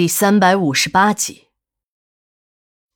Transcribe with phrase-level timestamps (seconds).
[0.00, 1.48] 第三百五十八集，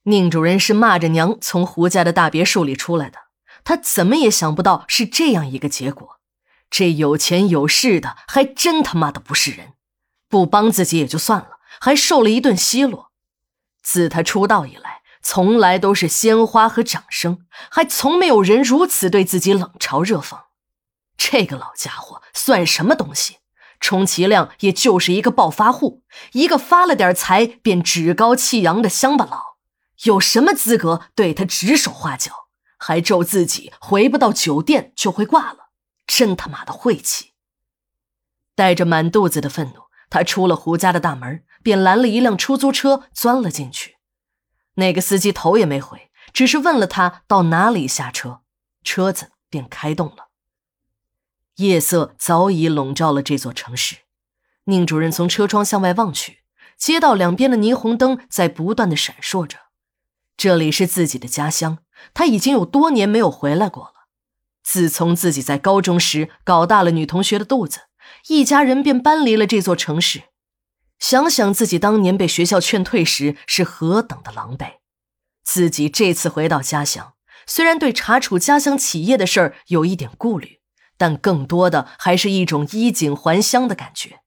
[0.05, 3.19] 宁主任是骂着娘从胡家的大别墅里出来的，
[3.63, 6.19] 他怎么也想不到是这样一个结果。
[6.71, 9.75] 这有钱有势的还真他妈的不是人，
[10.31, 13.13] 不帮自己也就算了，还受了一顿奚落。
[13.83, 20.45] 自他出道以来，从来都是鲜花和掌声，还从没有人如此对自己冷嘲热讽。
[21.19, 23.41] 这个老家伙算什么东西？
[23.81, 26.03] 充其量也就是一个暴发户，
[26.33, 29.57] 一个发了点财便趾高气扬的乡巴佬，
[30.05, 32.33] 有什么资格对他指手画脚？
[32.77, 35.71] 还咒自己回不到酒店就会挂了，
[36.07, 37.33] 真他妈的晦气！
[38.55, 43.97] 带着满肚子的愤怒，他出了胡家的大门，便拦了一辆出租车钻了进去。
[44.75, 48.41] 那个司机头也没回，只是问了他到哪里下车，
[48.83, 50.24] 车子便开动了。
[51.57, 53.97] 夜色早已笼罩了这座城市，
[54.65, 56.39] 宁主任从车窗向外望去，
[56.77, 59.59] 街道两边的霓虹灯在不断的闪烁着。
[60.37, 61.79] 这里是自己的家乡，
[62.13, 63.91] 他已经有多年没有回来过了。
[64.65, 67.83] 自从自己在高中时搞大了女同学的肚子，
[68.29, 70.23] 一家人便搬离了这座城市。
[70.99, 74.79] 想想自己当年被学校劝退时是何等的狼狈，
[75.45, 77.13] 自己这次回到家乡，
[77.47, 80.54] 虽然对查处家乡企业的事儿有一点顾虑。
[80.97, 84.21] 但更多的还是一种衣锦还乡的感觉。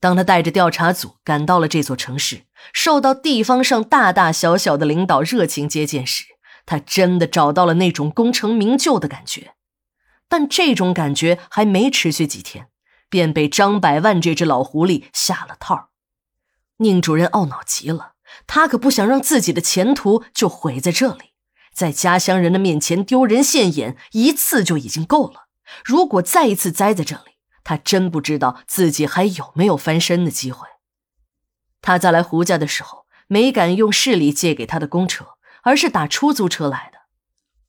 [0.00, 6.24] 当他带着调查组赶到了这座城市，受到地方上大大小小的领导热情接见时，
[6.66, 9.54] 他真的找到了那种功成名就的感觉。
[10.28, 12.68] 但这种感觉还没持续几天，
[13.08, 15.90] 便被张百万这只老狐狸下了套。
[16.78, 18.14] 宁主任懊恼极了，
[18.46, 21.32] 他可不想让自己的前途就毁在这里，
[21.72, 25.46] 在家乡人的面前丢人现眼一次就已经够了。
[25.84, 30.68] 如果再一次栽在这里，他真不知道自己还有没有翻身的机会。
[31.80, 36.98] 他在来胡家的时候，没敢用市里借给他的公车，而是打出租车来的。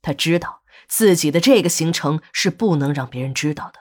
[0.02, 3.80] 他知道自己的这个行程是不能让别人知道的。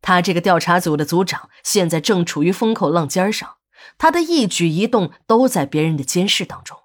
[0.00, 3.56] 他这个调查组的组长现在正处于风口浪尖上，
[3.98, 6.78] 他的一举一动都在别人的监视当中。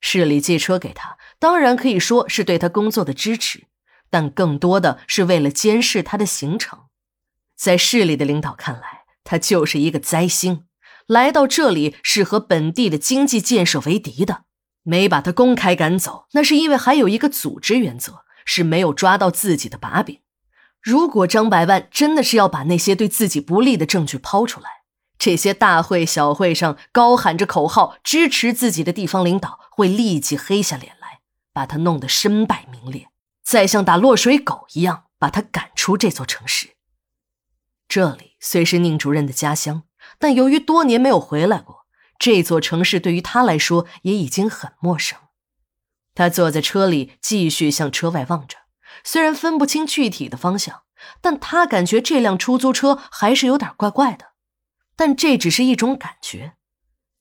[0.00, 3.66] 市里借车给他，当然可以说是对他工作的支持。
[4.14, 6.82] 但更多的是为了监视他的行程，
[7.56, 10.66] 在市里的领导看来，他就是一个灾星，
[11.08, 14.44] 来到这里是和本地的经济建设为敌的。
[14.84, 20.20] 没把他公开赶走，那是因为还有一个组织原则，是没有抓到自己的把柄。
[20.80, 24.68] 如果张百万真的是要把那些对自己不利的证据抛出来，
[25.18, 31.18] 这些大会小会上高喊着口号支持自己的地方领导会立即黑下脸来，
[31.52, 33.08] 把他弄得身败名裂。
[33.44, 36.70] 再像打落水狗一样把他赶出这座城市。
[37.86, 39.84] 这里虽是宁主任的家乡，
[40.18, 41.86] 但由于多年没有回来过，
[42.18, 45.18] 这座城市对于他来说也已经很陌生。
[46.14, 48.56] 他坐在车里，继续向车外望着。
[49.04, 50.82] 虽然分不清具体的方向，
[51.20, 54.32] 但他感觉这辆出租车还是有点怪怪的。
[54.96, 56.54] 但这只是一种感觉。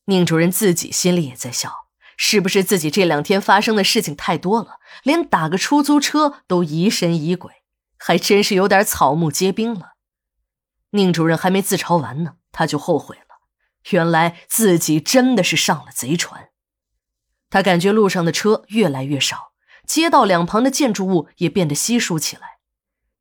[0.06, 1.83] 宁主任自己心里也在笑。
[2.18, 7.52] 是不是自己这两天发生的事情太多了，连打个出租车都疑神疑鬼，
[7.98, 9.94] 还真是有点草木皆兵了。
[10.92, 13.24] 宁主任还没自嘲完呢，他就后悔了。
[13.90, 16.50] 原来自己真的是上了贼船。
[17.50, 19.54] 他感觉路上的车越来越少，
[19.86, 22.60] 街道两旁的建筑物也变得稀疏起来。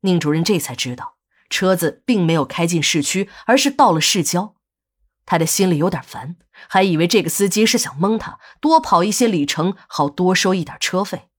[0.01, 1.17] 宁主任这才知道，
[1.49, 4.55] 车子并没有开进市区，而是到了市郊。
[5.25, 6.35] 他的心里有点烦，
[6.69, 11.29] 还以为这个司机是想蒙他，多跑一些里程，好多收一点车费。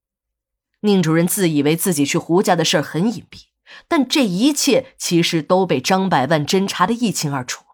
[0.80, 3.46] 宁主任自以为自己去胡家的事很隐蔽，
[3.88, 7.64] 但这一切其实都被张百万侦查的一清二楚。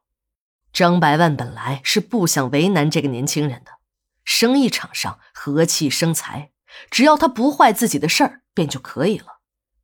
[0.72, 3.72] 张百万本来是不想为难这个年轻人的，
[4.24, 6.52] 生意场上和气生财，
[6.88, 9.40] 只要他不坏自己的事儿便就可以了。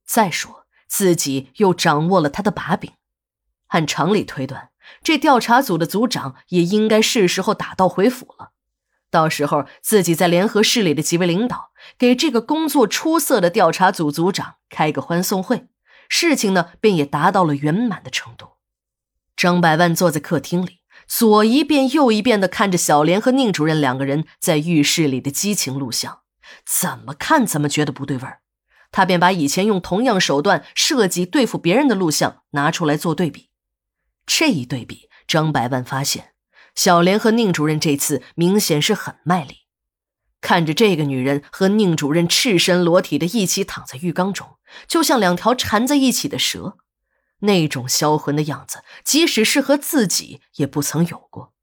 [0.07, 2.93] 再说自己又掌握了他的把柄，
[3.69, 4.71] 按常理推断。
[5.03, 8.53] 这调查组的组长也应该是时候打道回府了。
[9.11, 15.67] 到时候自己再联合市里的几位领导，给这个工作出色的调查组组长开个欢送会，
[16.09, 18.57] 事情呢便也达到了圆满的程度。
[19.37, 26.21] 张百万坐在客厅里，左一遍右一遍地看着小莲和宁主任两个人在浴室里的激情录像，
[26.67, 28.41] 怎么看怎么觉得不对味儿。
[28.91, 33.46] 他便把以前用同样手段设计对付别人的录像拿出来做对比。
[34.27, 36.33] 这一对比，张百万发现，
[36.75, 39.61] 小莲和宁主任这次明显是很卖力。
[40.41, 46.77] 看着这个女人和宁主任赤身裸体的一起躺在浴缸中，就像两条缠在一起的蛇，
[47.41, 51.55] 那种销魂的样子，即使是和自己也不曾有过。